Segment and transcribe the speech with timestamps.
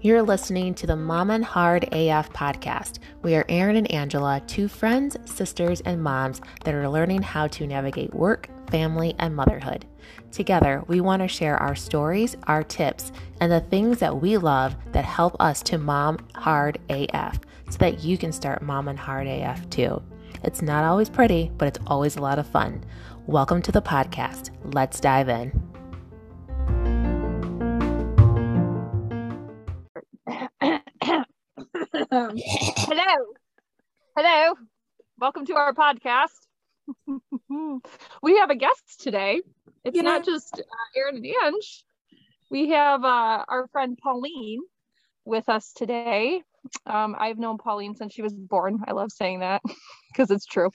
[0.00, 3.00] You're listening to the Mom and Hard AF podcast.
[3.20, 7.66] We are Erin and Angela, two friends, sisters, and moms that are learning how to
[7.66, 9.84] navigate work, family, and motherhood.
[10.32, 13.12] Together, we want to share our stories, our tips,
[13.42, 17.38] and the things that we love that help us to mom hard AF
[17.68, 20.02] so that you can start mom and hard AF too.
[20.42, 22.84] It's not always pretty, but it's always a lot of fun.
[23.26, 24.50] Welcome to the podcast.
[24.74, 25.52] Let's dive in.
[32.10, 33.24] Hello.
[34.16, 34.54] Hello.
[35.18, 36.30] Welcome to our podcast.
[38.22, 39.40] we have a guest today.
[39.84, 40.02] It's Yeah.
[40.02, 40.62] not just uh,
[40.96, 41.84] Erin and Ange.
[42.50, 44.60] We have uh, our friend Pauline
[45.24, 46.42] with us today.
[46.86, 48.80] Um, I've known Pauline since she was born.
[48.86, 49.62] I love saying that
[50.12, 50.70] because it's true.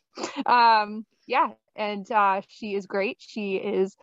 [0.46, 3.18] Um, yeah, and uh, she is great.
[3.20, 3.96] She is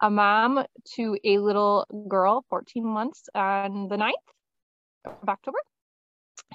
[0.00, 4.12] a mom to a little girl, 14 months on the 9th
[5.06, 5.58] of October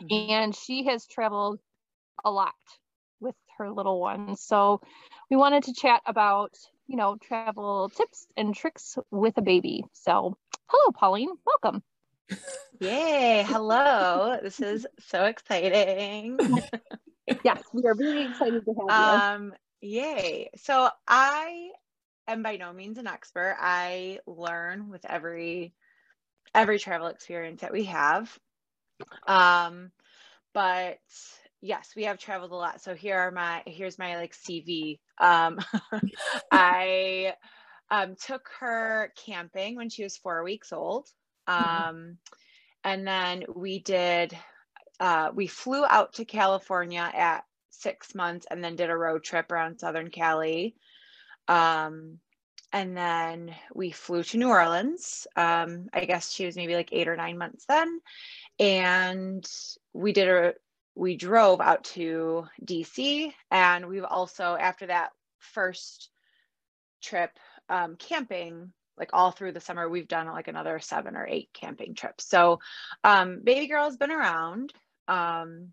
[0.09, 1.59] and she has traveled
[2.23, 2.53] a lot
[3.19, 4.35] with her little one.
[4.37, 4.81] So
[5.29, 6.53] we wanted to chat about,
[6.87, 9.83] you know, travel tips and tricks with a baby.
[9.93, 11.29] So, hello, Pauline.
[11.45, 11.83] Welcome.
[12.79, 13.43] Yay.
[13.45, 14.37] Hello.
[14.43, 16.39] this is so exciting.
[17.43, 20.49] Yes, we are very excited to have um, yay.
[20.57, 21.69] So I
[22.27, 23.57] am by no means an expert.
[23.59, 25.73] I learn with every
[26.53, 28.37] every travel experience that we have.
[29.27, 29.91] Um,
[30.53, 30.99] but
[31.61, 32.81] yes, we have traveled a lot.
[32.81, 34.99] So here are my here's my like CV.
[35.17, 35.59] Um,
[36.51, 37.33] I
[37.91, 41.07] um, took her camping when she was four weeks old.
[41.47, 42.17] Um,
[42.83, 44.37] and then we did
[44.99, 47.43] uh, we flew out to California at
[47.79, 50.75] six months and then did a road trip around Southern Cali.
[51.47, 52.19] Um,
[52.71, 55.25] and then we flew to New Orleans.
[55.35, 57.99] Um, I guess she was maybe like eight or nine months then.
[58.59, 59.45] And
[59.93, 60.53] we did a,
[60.95, 63.33] we drove out to DC.
[63.49, 66.09] And we've also, after that first
[67.01, 67.31] trip,
[67.69, 71.95] um, camping, like all through the summer, we've done like another seven or eight camping
[71.95, 72.27] trips.
[72.27, 72.59] So,
[73.03, 74.73] um, baby girl has been around.
[75.07, 75.69] Um,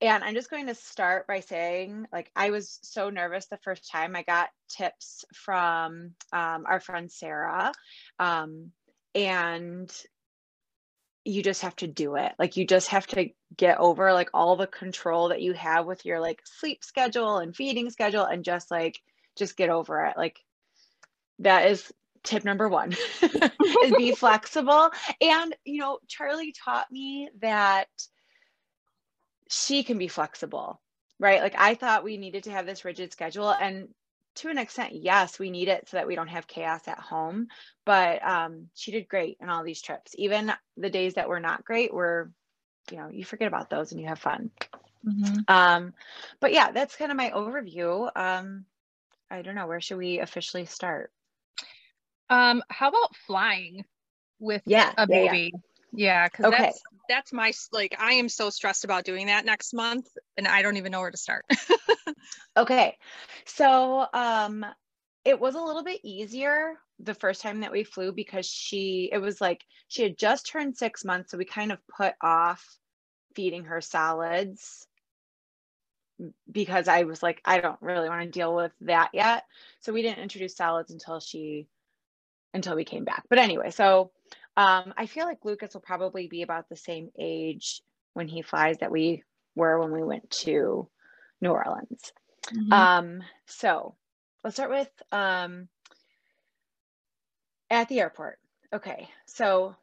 [0.00, 3.90] and I'm just going to start by saying, like, I was so nervous the first
[3.90, 7.72] time I got tips from um, our friend Sarah.
[8.18, 8.72] Um,
[9.14, 9.90] and
[11.24, 12.32] you just have to do it.
[12.38, 16.04] Like, you just have to get over like all the control that you have with
[16.04, 19.00] your like sleep schedule and feeding schedule and just like,
[19.36, 20.16] just get over it.
[20.16, 20.38] Like,
[21.40, 21.92] that is
[22.24, 24.90] tip number one is be flexible.
[25.20, 27.88] And, you know, Charlie taught me that
[29.54, 30.80] she can be flexible,
[31.18, 31.40] right?
[31.40, 33.88] Like I thought we needed to have this rigid schedule and
[34.36, 37.46] to an extent, yes, we need it so that we don't have chaos at home.
[37.86, 40.14] But um, she did great in all these trips.
[40.18, 42.32] Even the days that were not great were,
[42.90, 44.50] you know, you forget about those and you have fun.
[45.04, 45.44] you.
[45.46, 45.94] Um,
[46.40, 48.10] but yeah, that's kind of my overview.
[48.16, 48.64] Um,
[49.30, 51.12] I don't know, where should we officially start?
[52.28, 53.84] Um, how about flying
[54.40, 55.38] with Yeah, a yeah, yeah.
[55.96, 56.58] Yeah, because Okay.
[56.66, 60.62] that's that's my like I am so stressed about doing that next month, and I
[60.62, 61.44] don't even know where to start.
[62.56, 62.98] Okay.
[63.46, 64.64] So um
[65.24, 69.18] it was a little bit easier the first time that we flew because she it
[69.18, 72.64] was like she had just turned 6 months so we kind of put off
[73.34, 74.86] feeding her solids
[76.50, 79.44] because I was like I don't really want to deal with that yet.
[79.80, 81.68] So we didn't introduce solids until she
[82.54, 83.24] until we came back.
[83.28, 84.12] But anyway, so
[84.56, 87.82] um I feel like Lucas will probably be about the same age
[88.14, 89.22] when he flies that we
[89.54, 90.88] were when we went to
[91.40, 92.12] New Orleans.
[92.70, 93.96] Um, so
[94.42, 95.68] let's start with um
[97.70, 98.38] at the airport.
[98.72, 99.76] Okay, so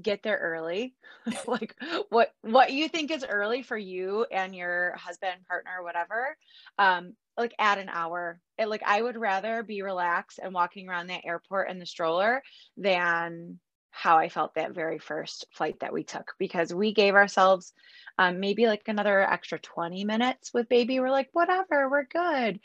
[0.00, 0.94] get there early.
[1.46, 1.74] like
[2.10, 6.36] what what you think is early for you and your husband, partner, whatever.
[6.78, 8.40] Um, like add an hour.
[8.58, 12.42] It, like I would rather be relaxed and walking around that airport in the stroller
[12.76, 13.58] than
[13.96, 17.72] how I felt that very first flight that we took because we gave ourselves
[18.18, 21.00] um, maybe like another extra 20 minutes with baby.
[21.00, 22.60] We're like, whatever, we're good.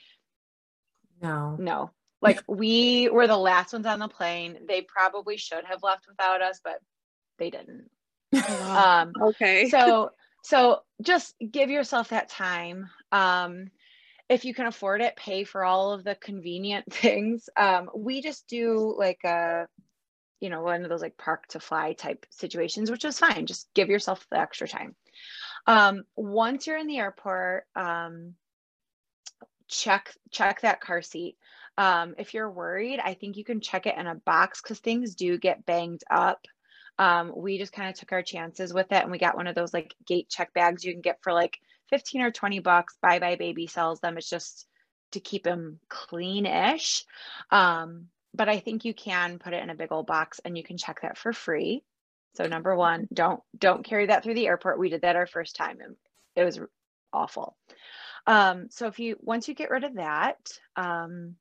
[1.21, 1.55] No.
[1.57, 1.91] No,
[2.21, 4.57] like we were the last ones on the plane.
[4.67, 6.79] They probably should have left without us, but
[7.39, 7.89] they didn't.
[8.61, 9.69] Um, okay.
[9.69, 10.11] so
[10.43, 12.89] so just give yourself that time.
[13.11, 13.71] Um,
[14.27, 17.49] if you can afford it, pay for all of the convenient things.
[17.55, 19.67] Um, we just do like a
[20.41, 23.45] you know, one of those like park to fly type situations, which is fine.
[23.45, 24.95] Just give yourself the extra time.
[25.67, 28.33] Um, once you're in the airport, um,
[29.67, 31.37] check check that car seat.
[31.77, 35.15] Um, if you're worried, I think you can check it in a box because things
[35.15, 36.45] do get banged up.
[36.97, 39.55] Um, we just kind of took our chances with it and we got one of
[39.55, 41.57] those like gate check bags you can get for like
[41.89, 42.97] 15 or 20 bucks.
[43.01, 44.17] Buy Buy Baby sells them.
[44.17, 44.67] It's just
[45.11, 47.05] to keep them clean-ish.
[47.49, 50.63] Um, but I think you can put it in a big old box and you
[50.63, 51.83] can check that for free.
[52.35, 54.79] So number one, don't don't carry that through the airport.
[54.79, 55.95] We did that our first time and
[56.35, 56.59] it was
[57.11, 57.57] awful.
[58.25, 60.37] Um, so if you once you get rid of that,
[60.75, 61.35] um,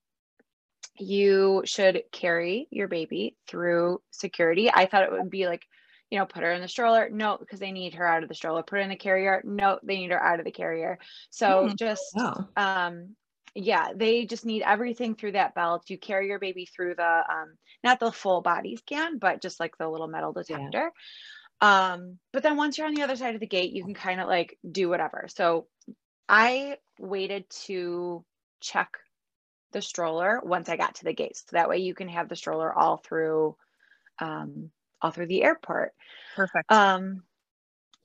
[0.99, 4.71] you should carry your baby through security.
[4.73, 5.65] I thought it would be like,
[6.11, 7.09] you know, put her in the stroller.
[7.11, 8.63] No, because they need her out of the stroller.
[8.63, 9.43] Put her in the carrier.
[9.45, 10.99] No, they need her out of the carrier.
[11.31, 12.49] So mm, just oh.
[12.57, 13.15] um
[13.55, 15.91] yeah, they just need everything through that belt.
[15.91, 19.77] You carry your baby through the um not the full body scan, but just like
[19.79, 20.93] the little metal detector.
[21.63, 21.93] Yeah.
[21.93, 24.21] Um, but then once you're on the other side of the gate, you can kind
[24.21, 25.27] of like do whatever.
[25.29, 25.67] So
[26.29, 28.25] I waited to
[28.61, 28.97] check
[29.73, 31.37] the stroller once I got to the gate.
[31.37, 33.57] So that way you can have the stroller all through
[34.19, 34.71] um
[35.03, 35.93] all through the airport.
[36.37, 36.71] Perfect.
[36.71, 37.23] Um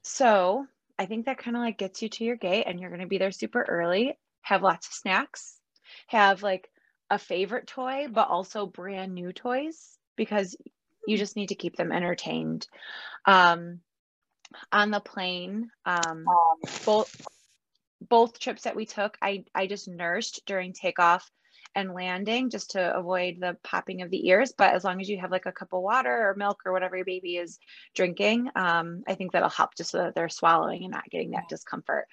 [0.04, 0.66] so
[0.98, 3.08] I think that kind of like gets you to your gate and you're going to
[3.08, 5.60] be there super early have lots of snacks,
[6.08, 6.70] have like
[7.10, 10.56] a favorite toy, but also brand new toys because
[11.08, 12.68] you just need to keep them entertained.
[13.26, 13.80] Um,
[14.72, 16.26] on the plane, um,
[16.86, 17.14] both
[18.08, 21.30] both trips that we took, I I just nursed during takeoff
[21.74, 24.54] and landing just to avoid the popping of the ears.
[24.56, 26.96] But as long as you have like a cup of water or milk or whatever
[26.96, 27.58] your baby is
[27.96, 31.50] drinking, um, I think that'll help just so that they're swallowing and not getting that
[31.50, 32.06] discomfort.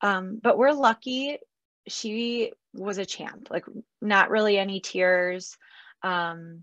[0.00, 1.38] Um, but we're lucky
[1.88, 3.64] she was a champ like
[4.00, 5.56] not really any tears.
[6.02, 6.62] Um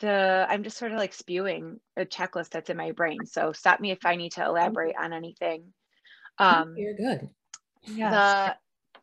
[0.00, 3.26] the i'm just sort of like spewing a checklist that's in my brain.
[3.26, 5.72] So stop me if i need to elaborate on anything.
[6.38, 7.28] Um you're good.
[7.84, 8.56] yeah the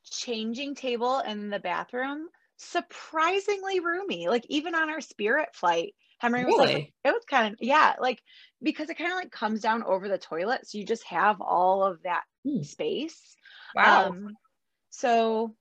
[0.09, 6.55] changing table in the bathroom surprisingly roomy like even on our spirit flight henry was
[6.57, 6.73] really?
[6.73, 8.19] like it was kind of yeah like
[8.61, 10.67] because it kind of like comes down over the toilet.
[10.67, 12.61] So you just have all of that hmm.
[12.61, 13.35] space.
[13.75, 14.09] Wow.
[14.09, 14.35] Um,
[14.89, 15.55] so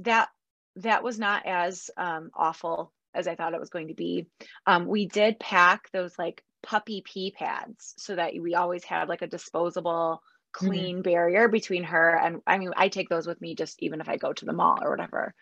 [0.00, 0.28] that
[0.76, 4.26] that was not as um, awful as I thought it was going to be.
[4.66, 9.22] Um, we did pack those like puppy pee pads so that we always had like
[9.22, 10.22] a disposable
[10.56, 10.66] mm-hmm.
[10.66, 11.02] clean mm-hmm.
[11.02, 14.16] barrier between her and I mean I take those with me just even if I
[14.16, 15.34] go to the mall or whatever.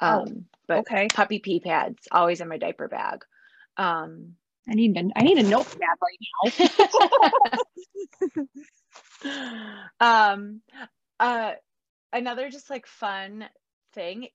[0.00, 1.06] Oh, um, oh, but okay.
[1.12, 3.24] puppy pee pads always in my diaper bag.
[3.76, 4.34] Um,
[4.68, 6.18] I need to I need a notepad right
[7.40, 7.58] now.
[10.00, 10.60] um,
[11.20, 11.52] uh,
[12.14, 13.44] another just like fun
[13.92, 14.28] thing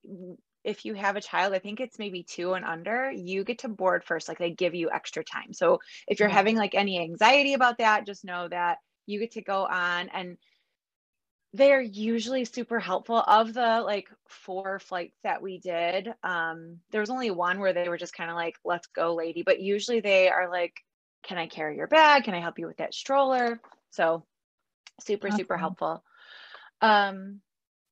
[0.63, 3.69] if you have a child, I think it's maybe two and under, you get to
[3.69, 4.27] board first.
[4.27, 5.53] Like they give you extra time.
[5.53, 9.41] So if you're having like any anxiety about that, just know that you get to
[9.41, 10.37] go on and
[11.53, 13.17] they're usually super helpful.
[13.17, 17.89] Of the like four flights that we did, um, there was only one where they
[17.89, 19.43] were just kind of like, let's go, lady.
[19.43, 20.73] But usually they are like,
[21.23, 22.25] can I carry your bag?
[22.25, 23.59] Can I help you with that stroller?
[23.91, 24.23] So
[25.01, 26.03] super, super helpful.
[26.81, 27.41] Um,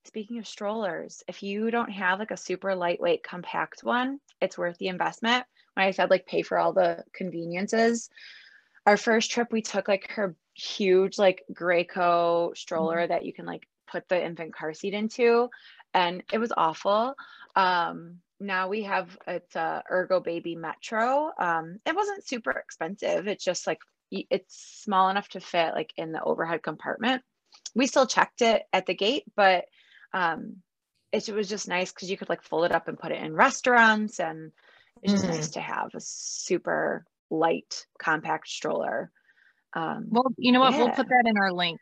[0.07, 4.77] speaking of strollers, if you don't have like a super lightweight compact one, it's worth
[4.77, 5.45] the investment.
[5.73, 8.09] When I said like pay for all the conveniences,
[8.85, 13.11] our first trip we took like her huge like Graco stroller mm-hmm.
[13.11, 15.49] that you can like put the infant car seat into,
[15.93, 17.13] and it was awful.
[17.55, 21.31] Um, now we have it's a Ergo Baby Metro.
[21.37, 23.27] Um, it wasn't super expensive.
[23.27, 23.79] It's just like
[24.09, 27.23] it's small enough to fit like in the overhead compartment.
[27.75, 29.65] We still checked it at the gate, but
[30.13, 30.57] um,
[31.11, 33.21] it, it was just nice because you could like fold it up and put it
[33.21, 34.51] in restaurants and
[35.01, 35.35] it's just mm-hmm.
[35.35, 39.11] nice to have a super light compact stroller
[39.73, 40.79] um, well you know what yeah.
[40.79, 41.79] we'll put that in our link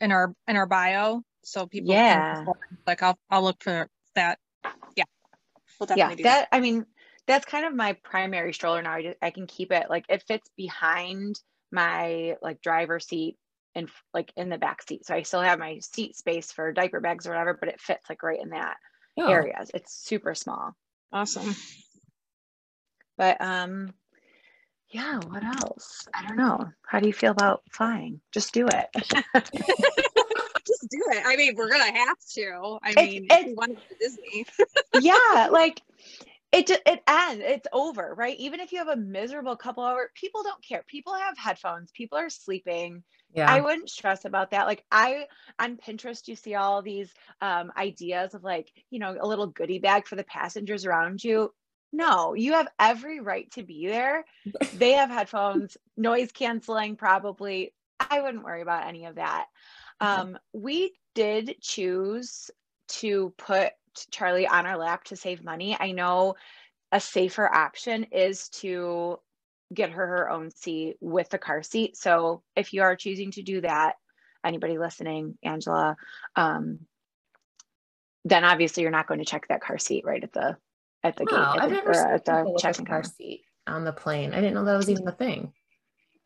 [0.00, 2.44] in our in our bio so people yeah
[2.86, 4.38] like i'll i'll look for that
[4.96, 5.04] yeah
[5.78, 6.22] we'll yeah that.
[6.22, 6.84] that i mean
[7.26, 10.24] that's kind of my primary stroller now I, just, I can keep it like it
[10.26, 11.38] fits behind
[11.70, 13.36] my like driver seat
[13.78, 15.06] in like in the back seat.
[15.06, 18.04] So I still have my seat space for diaper bags or whatever, but it fits
[18.08, 18.76] like right in that
[19.18, 19.28] oh.
[19.28, 19.64] area.
[19.72, 20.74] It's super small.
[21.12, 21.54] Awesome.
[23.16, 23.94] But um
[24.90, 26.08] yeah, what else?
[26.14, 26.70] I don't know.
[26.86, 28.20] How do you feel about flying?
[28.32, 28.88] Just do it.
[30.66, 31.22] Just do it.
[31.26, 32.78] I mean, we're gonna have to.
[32.82, 34.46] I mean, it's, if we want to Disney.
[35.00, 35.82] yeah, like
[36.52, 38.38] it it ends it's over right?
[38.38, 42.18] Even if you have a miserable couple hour people don't care people have headphones people
[42.18, 43.02] are sleeping.
[43.34, 43.50] Yeah.
[43.50, 45.26] i wouldn't stress about that like i
[45.58, 47.12] on pinterest you see all these
[47.42, 51.52] um, ideas of like you know a little goodie bag for the passengers around you.
[51.92, 54.24] No you have every right to be there.
[54.74, 57.74] They have headphones noise canceling probably.
[58.00, 59.46] I wouldn't worry about any of that.
[60.00, 62.50] Um, we did choose
[62.88, 63.72] to put
[64.10, 65.76] Charlie on our lap to save money.
[65.78, 66.34] I know
[66.92, 69.18] a safer option is to
[69.72, 71.96] get her her own seat with the car seat.
[71.96, 73.94] So if you are choosing to do that,
[74.44, 75.96] anybody listening, Angela,
[76.36, 76.80] um,
[78.24, 80.56] then obviously you're not going to check that car seat right at the
[81.04, 83.84] at the gate at I've the, never or seen at the check-in car seat on
[83.84, 84.32] the plane.
[84.32, 85.52] I didn't know that was even a thing.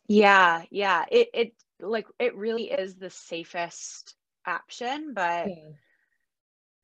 [0.08, 1.04] Yeah, yeah.
[1.10, 4.14] It it like it really is the safest
[4.46, 5.48] option, but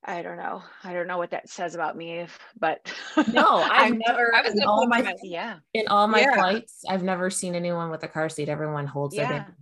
[0.08, 0.62] I don't know.
[0.82, 2.90] I don't know what that says about me, if- but
[3.30, 5.58] No, I've never I was in all my my- yeah.
[5.74, 6.34] in all my Yeah.
[6.34, 8.48] flights, I've never seen anyone with a car seat.
[8.48, 9.42] Everyone holds their Yeah.
[9.44, 9.52] baby.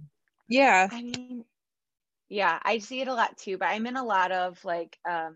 [0.48, 0.88] Yeah.
[0.92, 1.44] I mean,
[2.28, 5.34] yeah, I see it a lot too, but I'm in a lot of like um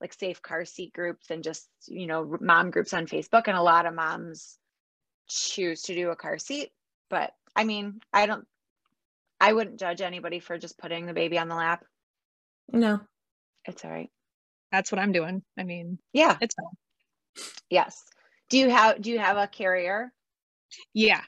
[0.00, 3.62] like safe car seat groups and just, you know, mom groups on Facebook and a
[3.62, 4.58] lot of moms
[5.26, 6.70] choose to do a car seat,
[7.10, 8.46] but I mean, I don't
[9.40, 11.84] I wouldn't judge anybody for just putting the baby on the lap.
[12.70, 13.00] No.
[13.64, 14.10] It's all right.
[14.76, 15.42] That's what I'm doing.
[15.58, 17.46] I mean, Yeah, it's fine.
[17.70, 18.04] yes.
[18.50, 20.12] Do you have do you have a carrier?
[20.92, 21.22] Yeah.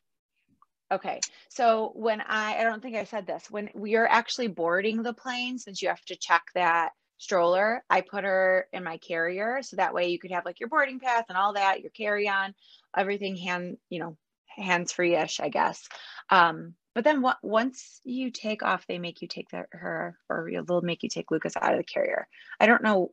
[0.93, 1.21] Okay.
[1.49, 5.15] So when I I don't think I said this, when we are actually boarding the
[5.15, 9.77] plane, since you have to check that stroller, I put her in my carrier so
[9.77, 12.55] that way you could have like your boarding pass and all that, your carry-on,
[12.95, 15.89] everything hand, you know, hands-free-ish, I guess.
[16.29, 20.51] Um, but then what once you take off, they make you take the, her or
[20.67, 22.29] they'll make you take Lucas out of the carrier.
[22.61, 23.13] I don't know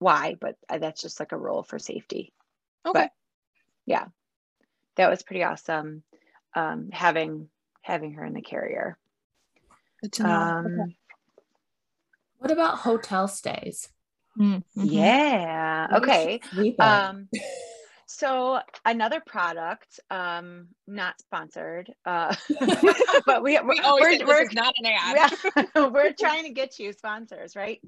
[0.00, 2.32] why, but uh, that's just like a rule for safety.
[2.84, 3.02] Okay.
[3.02, 3.10] But
[3.86, 4.06] yeah,
[4.96, 6.02] that was pretty awesome.
[6.54, 7.48] Um, having
[7.82, 8.98] having her in the carrier.
[10.02, 10.30] Good to know.
[10.30, 10.94] Um,
[12.38, 13.88] What about hotel stays?
[14.38, 14.86] Mm, mhm.
[14.90, 15.86] Yeah.
[15.90, 16.40] Where does she Okay.
[16.78, 17.28] Um,
[18.12, 22.34] so another product, um, not sponsored, uh,
[23.26, 25.30] but we, We always we're, we're, not an ad.
[25.56, 27.80] yeah, we're trying to get you sponsors, right?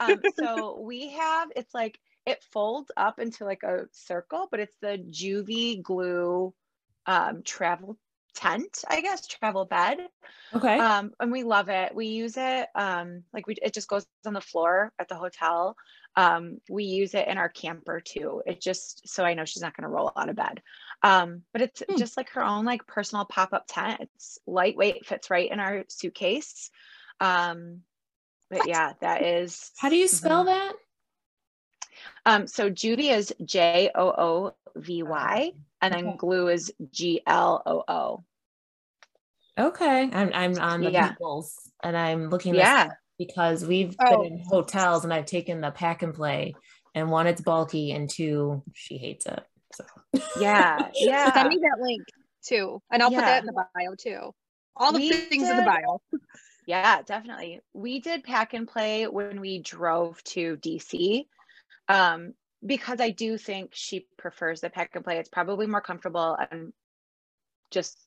[0.00, 4.76] Um, so we have it's like it folds up into like a circle, but it's
[4.82, 6.52] the Joovy Gloo
[7.06, 7.96] um, travel
[8.34, 9.98] tent, I guess, travel bed.
[10.54, 10.78] okay.
[10.80, 11.94] Um, and we love it.
[11.94, 15.76] We use it um, like we it just goes on the floor at the hotel.
[16.16, 18.42] Um, we use it in our camper too.
[18.46, 20.62] It just so I know she's not going to roll out of bed.
[21.02, 21.96] Um, but it's Hmm.
[21.96, 24.00] just like her own like personal pop up tent.
[24.00, 26.70] It's lightweight, fits right in our suitcase.
[27.20, 27.82] Um,
[28.50, 29.70] but yeah, that is.
[29.78, 30.46] How do you spell mhm.
[30.46, 30.72] that?
[32.26, 36.16] Um, so Joovy is J O O V Y, and then Okay.
[36.16, 38.24] Gloo is G L O O.
[39.58, 40.10] Okay.
[40.12, 41.14] I'm I'm on the Yeah.
[41.14, 42.90] Googles and I'm looking Yeah.
[42.90, 44.22] up because we've Oh.
[44.22, 46.54] been in hotels and I've taken the pack and play
[46.94, 49.44] and one it's bulky and two she hates it.
[49.72, 49.84] So
[50.40, 50.90] Yeah.
[50.94, 51.32] Yeah.
[51.32, 52.06] Send me that link
[52.42, 52.80] too.
[52.90, 54.34] And I'll put that in the bio too.
[54.76, 56.00] All the We things in the bio.
[56.66, 57.60] Yeah, definitely.
[57.72, 61.26] We did pack and play when we drove to DC.
[61.88, 62.34] Um,
[62.64, 65.18] because I do think she prefers the pack and play.
[65.18, 66.72] It's probably more comfortable and
[67.70, 67.98] just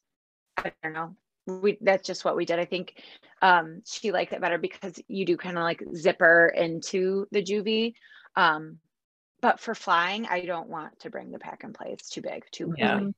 [0.57, 1.15] I don't know.
[1.60, 2.60] We that's just what we did.
[2.60, 3.01] I think
[3.41, 7.93] um she liked it better because you do kind of like zipper into the Joovy.
[8.36, 8.77] Um,
[9.41, 11.89] but for flying, I don't want to bring the pack and play.
[11.91, 13.00] It's too big, too Yeah.
[13.00, 13.13] heavy.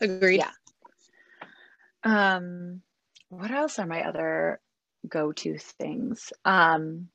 [0.00, 0.38] Agreed.
[0.38, 0.50] Yeah.
[2.02, 2.82] Um,
[3.28, 4.60] what else are my other
[5.06, 6.32] go-to things?
[6.44, 7.08] Um,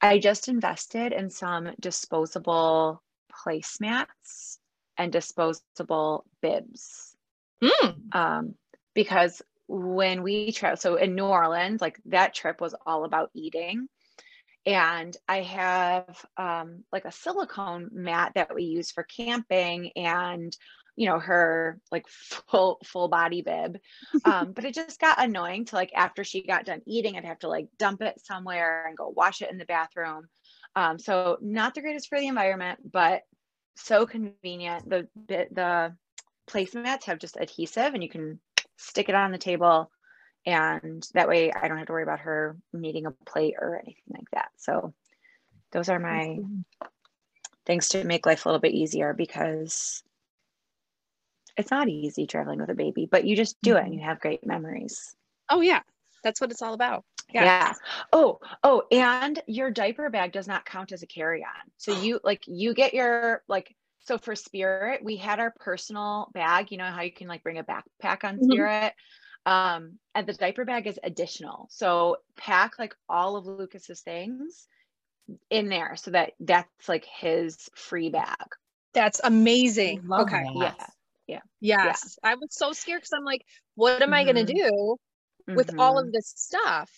[0.00, 4.58] I just invested in some disposable placemats
[4.96, 7.16] and disposable bibs.
[7.62, 8.14] Mm.
[8.14, 8.54] Um,
[8.94, 13.88] because when we travel, so in New Orleans, like that trip was all about eating.
[14.66, 20.54] And I have um, like a silicone mat that we use for camping and
[20.96, 23.78] you know her like full full body bib.
[24.24, 27.38] Um but it just got annoying to like after she got done eating i'd have
[27.38, 30.28] to like dump it somewhere and go wash it in the bathroom.
[30.76, 33.22] Um so not the greatest for the environment but
[33.76, 34.90] so convenient.
[34.90, 35.96] The the
[36.48, 38.40] placemats have just adhesive and you can
[38.80, 39.90] stick it on the table
[40.46, 44.02] and that way i don't have to worry about her needing a plate or anything
[44.12, 44.92] like that so
[45.72, 46.38] those are my
[47.66, 50.02] things to make life a little bit easier because
[51.56, 53.98] it's not easy traveling with a baby, but you just do it and mm-hmm.
[53.98, 55.14] you have great memories.
[55.50, 55.80] Oh yeah.
[56.24, 57.04] That's what it's all about.
[57.32, 57.44] Yeah.
[57.44, 57.72] Yeah.
[58.12, 61.70] Oh, oh, and your diaper bag does not count as a carry-on.
[61.76, 66.72] So you like you get your like so for Spirit, we had our personal bag,
[66.72, 68.42] you know how you can like bring a backpack on Mhm.
[68.42, 68.94] Spirit.
[69.46, 71.66] Um, and the diaper bag is additional.
[71.70, 74.68] So pack like all of Lucas's things
[75.50, 78.36] in there so that that's like his free bag.
[78.92, 80.02] That's amazing.
[80.18, 80.44] Okay.
[80.54, 80.90] that.
[81.26, 81.40] Yeah.
[81.60, 82.18] Yes.
[82.22, 83.44] I was so scared because I'm like,
[83.76, 84.54] what am I gonna Mhm.
[84.54, 84.96] do
[85.54, 86.06] with all Mhm.
[86.06, 86.90] of this stuff?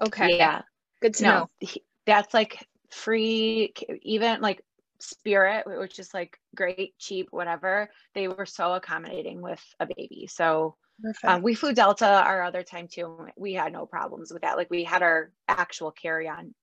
[0.00, 0.28] Okay.
[0.38, 0.62] Yeah.
[1.00, 1.50] Good to no, know.
[1.60, 3.72] he- that's like free,
[4.02, 4.62] even like
[5.02, 7.90] Spirit, which is like great, cheap, whatever.
[8.14, 10.28] They were so accommodating with a baby.
[10.30, 10.76] So
[11.24, 13.26] um, we flew Delta our other time too.
[13.36, 14.56] We had no problems with that.
[14.56, 16.54] Like we had our actual carry on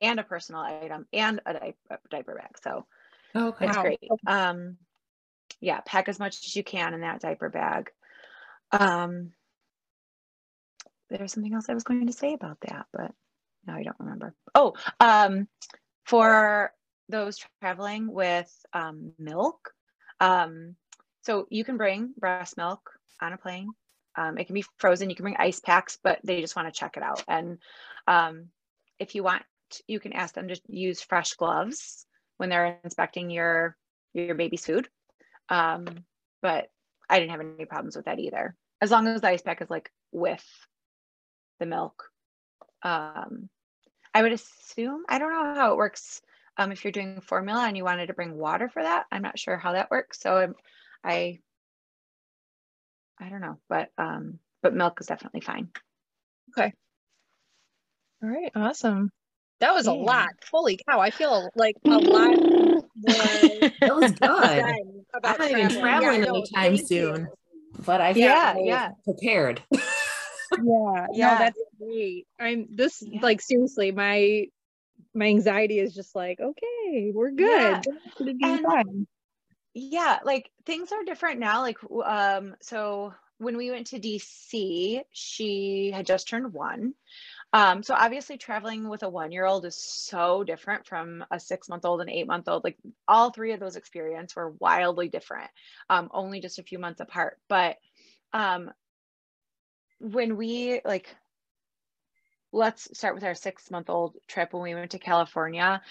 [0.00, 2.58] and a personal item and a, di- a diaper bag.
[2.62, 2.86] So
[3.34, 3.66] Okay.
[3.66, 3.82] it's Wow.
[3.82, 4.00] great.
[4.26, 4.76] Um,
[5.60, 7.90] yeah, pack as much as you can in that diaper bag.
[8.72, 9.32] Um,
[11.08, 13.12] there's something else I was going to say about that, but
[13.66, 14.34] now I don't remember.
[14.54, 15.48] Oh, um,
[16.04, 16.72] for
[17.08, 19.72] those traveling with um, milk,
[20.20, 20.76] um,
[21.22, 23.70] so you can bring breast milk on a plane.
[24.16, 25.10] Um, it can be frozen.
[25.10, 27.22] You can bring ice packs, but they just want to check it out.
[27.28, 27.58] And
[28.06, 28.46] um,
[28.98, 29.42] if you want,
[29.86, 32.06] you can ask them to use fresh gloves
[32.38, 33.76] when they're inspecting your
[34.14, 34.88] your baby's food.
[35.48, 35.86] Um,
[36.42, 36.68] but
[37.10, 39.70] I didn't have any problems with that either, as long as the ice pack is
[39.70, 40.44] like with
[41.60, 42.04] the milk.
[42.82, 43.48] Um,
[44.14, 46.22] I would assume I don't know how it works.
[46.58, 49.38] Um, if you're doing formula and you wanted to bring water for that, I'm not
[49.38, 50.20] sure how that works.
[50.20, 50.54] So I'm,
[51.04, 51.40] I,
[53.18, 55.70] I don't know, but um, but milk is definitely fine.
[56.56, 56.72] Okay.
[58.22, 59.10] All right, awesome.
[59.60, 60.28] That was a lot.
[60.50, 61.00] Holy cow!
[61.00, 62.36] I feel like a lot
[62.96, 63.24] more.
[63.80, 64.28] That was good.
[65.14, 67.28] about I'm not even traveling Yeah, no, anytime thank soon,
[67.84, 68.90] but I Yeah, feel yeah.
[69.04, 69.62] prepared.
[70.58, 71.34] Yeah, Yeah.
[71.34, 72.26] no, that's great.
[72.40, 73.20] I'm this Yeah.
[73.20, 74.46] like seriously, my
[75.16, 77.46] my anxiety is just like, okay, we're good.
[77.48, 77.80] Yeah.
[78.24, 79.06] Be And- fine.
[79.74, 85.90] yeah like things are different now like um so when we went to dc she
[85.94, 86.94] had just turned one
[87.52, 91.68] um so obviously traveling with a one year old is so different from a six
[91.68, 95.50] month old and eight month old like all three of those experiences were wildly different
[95.90, 97.76] um only just a few months apart but
[98.32, 98.70] um
[100.00, 101.14] when we like
[102.52, 105.82] let's start with our six month old trip when we went to california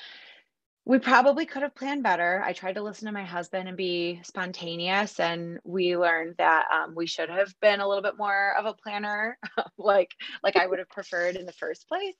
[0.85, 2.43] we probably could have planned better.
[2.45, 6.93] I tried to listen to my husband and be spontaneous, and we learned that um,
[6.95, 9.39] we should have been a little bit more of a planner,
[9.79, 10.11] like
[10.43, 12.15] like I would have preferred in the first place.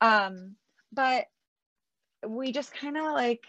[0.00, 0.54] Um,
[0.92, 1.24] but
[2.24, 3.44] we just kind of like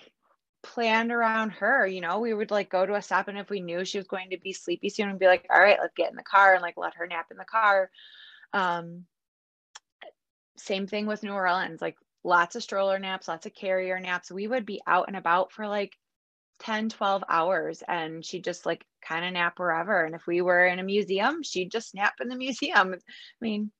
[0.63, 1.86] planned around her.
[1.86, 4.08] You know, we would like go to a stop, and if we knew she was
[4.08, 6.56] going to be sleepy soon, we'd be like, "All right, let's get in the car
[6.56, 7.92] and like let her nap in the car."
[8.54, 9.06] Um,
[10.58, 14.32] same thing with New Orleans, like lots of stroller naps, lots of carrier naps.
[14.32, 15.93] We would be out and about for like
[16.60, 20.04] 10, 12 hours and she'd just like kind of nap wherever.
[20.04, 22.93] And if we were in a museum, she'd just nap in the museum.
[22.93, 22.98] I
[23.41, 23.72] mean,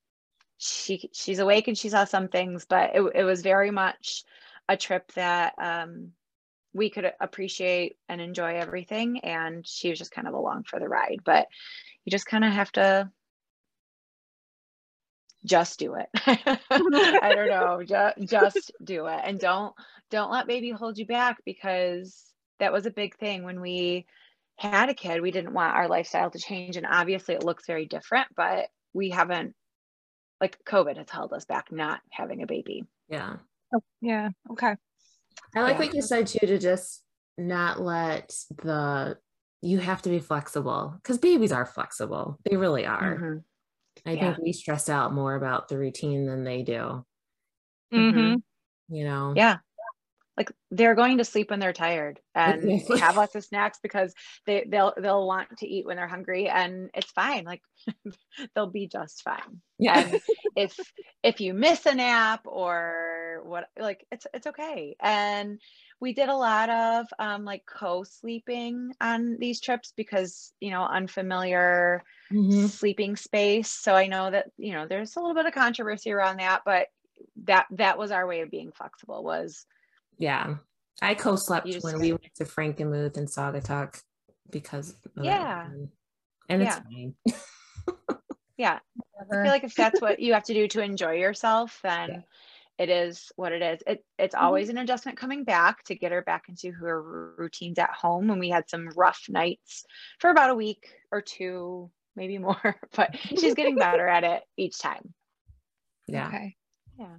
[0.58, 4.24] she she's awake and she saw some things, but it, it was very much
[4.70, 6.12] a trip that um,
[6.74, 9.20] we could appreciate and enjoy everything.
[9.20, 11.22] And she was just kind of along for the ride.
[11.24, 11.48] But
[12.06, 13.12] you just kind of have to
[15.48, 16.10] just do it.
[17.24, 19.74] I don't know, just just do it and don't
[20.12, 22.24] don't let baby hold you back because
[22.60, 24.06] that was a big thing when we
[24.58, 25.22] had a kid.
[25.22, 29.10] We didn't want our lifestyle to change and obviously it looks very different, but we
[29.10, 29.56] haven't
[30.42, 32.86] like COVID has held us back not having a baby.
[33.10, 33.38] Yeah.
[33.74, 34.30] Oh, yeah.
[34.52, 34.76] Okay.
[35.56, 35.80] I like Yeah.
[35.80, 37.04] what you said too to just
[37.38, 39.18] not let the
[39.62, 42.38] you have to be flexible because babies are flexible.
[42.50, 43.18] They really are.
[43.18, 43.44] Mhm.
[44.06, 44.18] I Yeah.
[44.18, 47.06] think we stress out more about the routine than they do,
[47.94, 48.38] Mm-hmm.
[48.90, 49.36] you know?
[49.36, 49.60] Yeah.
[50.38, 53.00] Like they're going to sleep when they're tired and Exactly.
[53.00, 54.14] have lots of snacks because
[54.48, 57.46] they they'll they'll want to eat when they're hungry and it's fine.
[57.46, 57.64] Like
[58.56, 59.62] they'll be just fine.
[59.80, 59.94] Yeah.
[59.94, 60.22] And
[60.56, 64.96] if if you miss a nap or what like it's it's okay.
[65.02, 65.62] And
[66.02, 72.04] we did a lot of um like co-sleeping on these trips because you know unfamiliar
[72.32, 72.68] Mhm.
[72.70, 73.70] sleeping space.
[73.70, 76.88] So I know that, you know, there's a little bit of controversy around that, but
[77.46, 79.66] that that was our way of being flexible was
[80.18, 80.58] Yeah.
[81.02, 84.02] I co-slept when we went to Frankenmuth and Saugatuck
[84.50, 85.70] because of that Yeah.
[86.50, 86.84] And it's Yeah.
[86.84, 87.16] fine.
[88.58, 88.80] yeah.
[89.32, 92.22] I feel like if that's what you have to do to enjoy yourself, then Yeah.
[92.78, 93.82] it is what it is.
[93.88, 97.02] It it's always an adjustment coming back to get her back into her
[97.38, 98.30] routines at home.
[98.30, 99.86] And we had some rough nights
[100.20, 104.78] for about a week or two, maybe more, but she's getting better at it each
[104.80, 105.14] time.
[106.08, 106.28] Yeah.
[106.28, 106.56] Okay.
[107.00, 107.16] Yeah.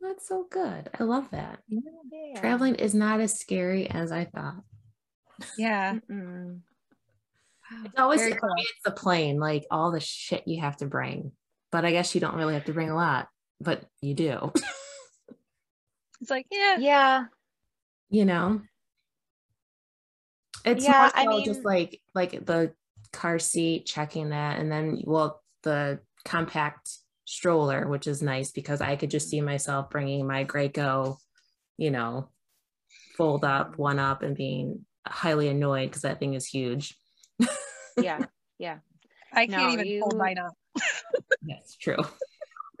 [0.00, 0.90] That's so good.
[0.98, 1.60] I love that.
[1.68, 2.38] yeah.
[2.40, 4.62] Traveling is not as scary as I thought.
[5.56, 5.98] Yeah.
[7.84, 8.54] It's always cool.
[8.58, 11.32] it's the plane, like all the shit you have to bring.
[11.70, 13.28] But I guess you don't really have to bring a lot,
[13.60, 14.52] but you do.
[16.20, 16.76] It's like, yeah.
[16.78, 17.24] Yeah.
[18.10, 18.60] you know
[20.64, 22.72] it's Yeah, more I so just like like the
[23.12, 26.90] car seat checking that and then well the compact
[27.24, 31.16] stroller which is nice because i could just see myself bringing my Graco
[31.82, 32.28] you know,
[33.16, 36.96] fold up, one up, and being highly annoyed because that thing is huge.
[38.00, 38.20] Yeah.
[38.58, 38.78] Yeah.
[39.34, 40.54] I can't even you- hold mine up.
[41.42, 41.98] That's true.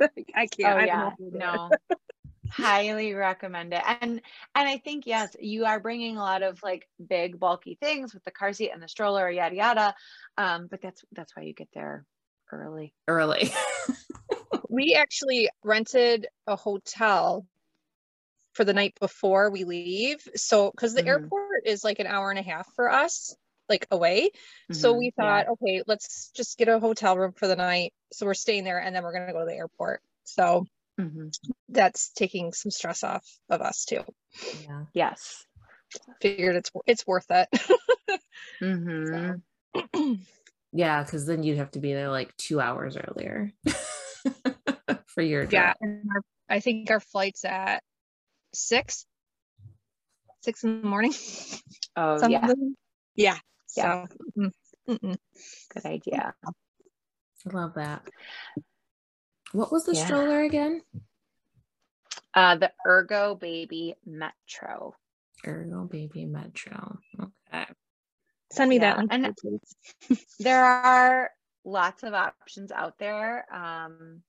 [0.34, 0.74] I can't.
[0.74, 0.96] Oh I yeah.
[0.96, 1.38] how to do it.
[1.38, 1.70] No.
[2.52, 3.82] Highly recommend it.
[3.84, 4.20] And
[4.54, 8.24] and I think yes, you are bringing a lot of like big bulky things with
[8.24, 9.94] the car seat and the stroller, yada yada.
[10.36, 12.06] Um, but that's that's why you get there
[12.50, 12.94] early.
[13.08, 13.50] Early.
[14.68, 17.46] we actually rented a hotel
[18.52, 20.26] for the night before we leave.
[20.34, 21.08] So, because the Mhm.
[21.08, 23.34] airport is like an hour and a half for us,
[23.68, 24.30] like away.
[24.70, 25.42] So Mhm, we yeah.
[25.42, 27.92] thought, okay, let's just get a hotel room for the night.
[28.12, 30.02] So we're staying there and then we're going to go to the airport.
[30.24, 30.66] So
[31.00, 31.32] Mhm.
[31.68, 34.04] that's taking some stress off of us too.
[34.66, 34.84] yeah.
[34.94, 35.46] Yes.
[36.20, 37.48] Figured it's it's worth it.
[38.60, 39.32] hmm
[40.72, 43.52] Yeah, because then you'd have to be there like two hours earlier
[45.06, 45.74] for your yeah.
[45.74, 45.76] drive.
[45.82, 47.82] And our, I think our flight's at
[48.54, 49.04] six,
[50.40, 51.12] six in the morning.
[51.96, 52.46] Oh yeah.
[52.46, 52.74] something.
[53.14, 53.38] Yeah.
[53.76, 54.06] Yeah.
[54.06, 54.50] So, mm,
[54.88, 55.16] mm-mm.
[55.74, 56.34] Good idea.
[56.44, 58.02] I love that.
[59.52, 60.04] What was the Yeah.
[60.06, 60.82] stroller again?
[62.34, 64.94] Uh, the Ergo Baby Metro.
[65.46, 66.98] Ergo Baby Metro.
[67.20, 67.66] Okay.
[68.50, 69.12] Send me Yeah, that link.
[69.12, 69.76] and- please.
[70.40, 71.30] There are
[71.64, 73.46] lots of options out there.
[73.54, 74.22] Um,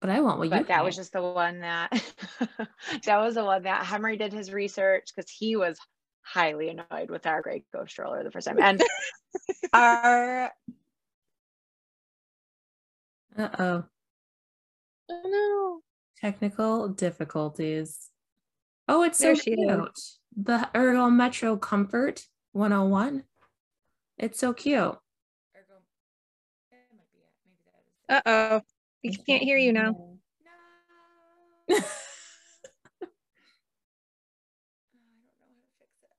[0.00, 1.90] But I want what you but that was just the one that
[3.06, 5.78] that was the one that Henry did his research because he was
[6.20, 8.60] highly annoyed with our Graco stroller the first time.
[8.60, 8.82] And
[9.72, 10.52] our
[13.36, 13.48] Uh-oh.
[13.58, 13.84] Oh
[15.08, 15.80] no.
[16.20, 18.10] Technical difficulties.
[18.88, 19.58] Oh, it's so she is.
[19.58, 20.00] cute.
[20.36, 23.24] The Ergo Metro Comfort 101.
[24.18, 24.96] It's so cute.
[28.08, 28.60] Uh oh.
[29.02, 29.96] We can't hear you now.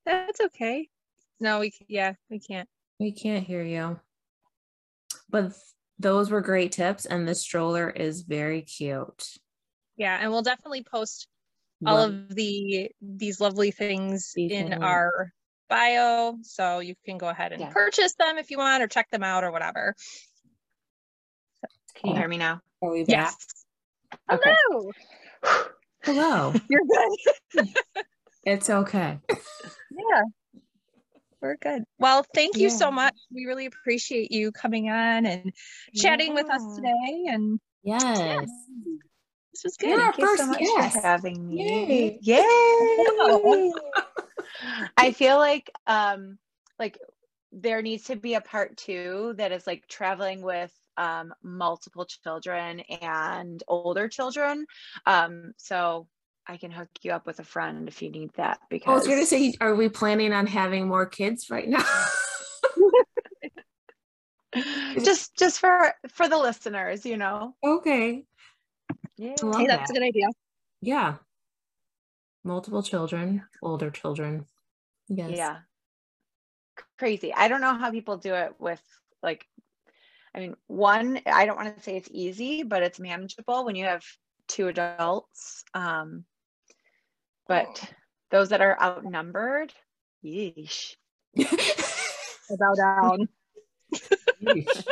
[0.06, 0.90] That's okay.
[1.40, 2.70] No, we yeah, we can't.
[3.00, 4.00] we can't hear you.
[5.30, 5.54] But
[6.00, 9.38] those were great tips, and the stroller is very cute.
[9.98, 11.28] Yeah, and we'll definitely post
[11.86, 14.82] all Love- of the these lovely things These in things.
[14.84, 15.32] our
[15.70, 17.70] bio, so you can go ahead and Yeah.
[17.72, 19.96] purchase them if you want or check them out or whatever.
[21.96, 22.62] can you hear me now?
[22.82, 23.34] Are we back?
[23.34, 23.36] Yes.
[24.32, 24.54] Okay.
[24.68, 24.92] Hello.
[26.04, 26.54] Hello.
[26.70, 27.68] You're good.
[28.44, 29.20] it's okay.
[29.92, 30.22] Yeah.
[31.46, 31.84] We're good.
[32.00, 33.14] Well, thank you so much.
[33.32, 35.54] We really appreciate you coming on and
[35.94, 37.26] chatting with us today.
[37.28, 38.50] And Yes.
[39.54, 39.96] this was good.
[39.96, 41.64] Thank you so much for having me.
[41.64, 41.86] Yay.
[41.88, 42.20] me.
[42.24, 43.72] Yay!
[44.98, 46.40] I feel like um
[46.80, 46.98] like
[47.52, 52.80] there needs to be a part two that is like traveling with um multiple children
[52.80, 54.66] and older children.
[55.06, 56.08] Um so
[56.48, 59.08] I can hook you up with a friend if you need that Because I was
[59.08, 61.84] going to say, are we planning on having more kids right now?
[65.04, 67.56] just just for for the listeners, you know.
[67.64, 68.24] okay.
[69.18, 69.36] Yeah.
[69.42, 69.90] Hey, that's that.
[69.90, 70.28] a good idea.
[70.82, 71.16] Yeah.
[72.44, 74.46] Multiple children, older children.
[75.08, 75.32] Yes.
[75.36, 75.58] Yeah.
[76.98, 77.34] Crazy.
[77.34, 78.82] I don't know how people do it with
[79.24, 79.46] like
[80.34, 83.86] I mean, one, I don't want to say it's easy, but it's manageable when you
[83.86, 84.04] have
[84.48, 85.64] two adults.
[85.74, 86.26] Um
[87.48, 87.88] but oh.
[88.32, 89.74] those that are outnumbered,
[90.24, 90.96] yeesh.
[91.38, 93.28] I bow down.
[94.44, 94.86] Yeesh.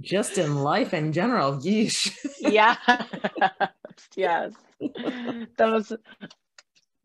[0.00, 1.54] Just in life in general.
[1.58, 2.10] Yeesh.
[2.40, 2.76] yeah.
[4.16, 4.52] yes.
[5.56, 5.92] Those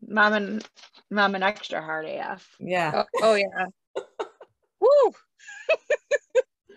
[0.06, 0.68] mom and
[1.10, 2.48] mom and extra hard AF.
[2.58, 2.92] Yeah.
[2.94, 3.66] Oh, oh yeah.
[4.80, 5.12] Woo.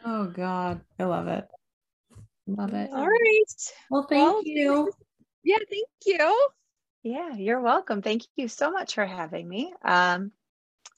[0.05, 0.81] Oh God.
[0.99, 1.45] I love it.
[2.47, 2.89] Love it.
[2.91, 3.71] All right.
[3.89, 4.91] Well, thank Well, you.
[5.43, 6.49] Yeah, thank you.
[7.03, 8.01] Yeah, you're welcome.
[8.01, 9.73] Thank you so much for having me.
[9.83, 10.31] Um,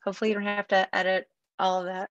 [0.04, 1.28] hopefully you don't have to edit
[1.60, 2.10] all of that.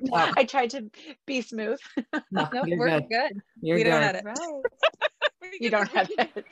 [0.00, 0.30] No.
[0.36, 0.90] I tried to
[1.26, 1.78] be smooth.
[2.32, 3.08] No, Nope, you're we're good.
[3.08, 3.42] good.
[3.60, 3.90] You're we good.
[3.90, 4.24] don't edit.
[4.24, 4.38] Right.
[5.60, 6.44] You don't have we keep it.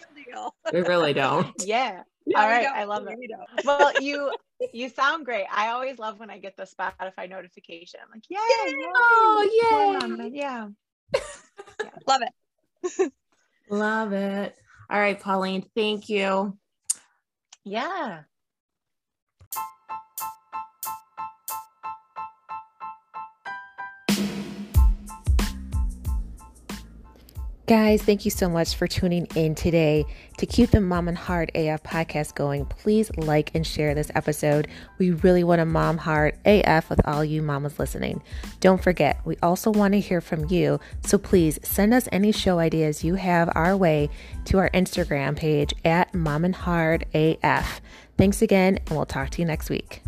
[0.72, 1.48] We really don't.
[1.58, 2.02] Yeah.
[2.26, 2.62] Yeah, all we right.
[2.62, 2.76] don't.
[2.76, 3.18] I love it.
[3.28, 3.64] Don't.
[3.64, 4.30] Well, you
[4.72, 5.46] you sound great.
[5.52, 8.00] I always love when I get the Spotify notification.
[8.02, 10.08] I'm like, yay, yay, Oh, more yay.
[10.08, 10.68] mama." Yeah.
[12.06, 13.12] Love it.
[13.68, 14.56] Love it.
[14.94, 15.68] All right, Pauline.
[15.74, 16.56] Thank you.
[17.64, 18.20] Yeah.
[27.66, 30.04] Guys, thank you so much for tuning in today.
[30.36, 34.68] To keep the Mom and Hard AF podcast going, please like and share this episode.
[34.98, 38.22] We really want a Mom Heart AF with all you mamas listening.
[38.60, 42.58] Don't forget, we also want to hear from you, so please send us any show
[42.58, 44.10] ideas you have our way
[44.44, 47.80] to our Instagram page at Mom and Hard AF.
[48.18, 50.02] Thanks again, and we'll talk to you next week.